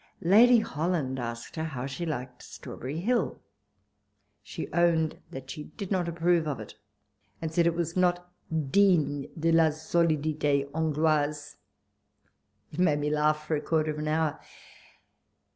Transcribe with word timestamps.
Lady 0.25 0.57
Hol 0.57 0.89
land 0.89 1.19
asked 1.19 1.55
her 1.57 1.63
how 1.63 1.85
she 1.85 2.07
liked 2.07 2.41
Strawberry 2.41 2.97
Hill? 3.01 3.39
She 4.41 4.67
owned 4.73 5.19
that 5.29 5.51
she 5.51 5.65
did 5.65 5.91
not 5.91 6.07
approve 6.09 6.47
of 6.47 6.59
it, 6.59 6.73
and 7.39 7.51
that 7.51 7.67
it 7.67 7.75
was 7.75 7.95
not 7.95 8.33
digne 8.71 9.27
de 9.39 9.51
la 9.51 9.65
saUditc 9.67 10.71
Angloise. 10.75 11.55
It 12.71 12.79
made 12.79 12.97
me 12.97 13.11
laugh 13.11 13.45
for 13.45 13.55
a 13.55 13.61
quarter 13.61 13.91
of 13.91 13.99
an 13.99 14.07
hour. 14.07 14.39